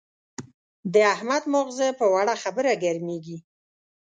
[0.93, 3.37] د احمد ماغزه په وړه خبره ګرمېږي.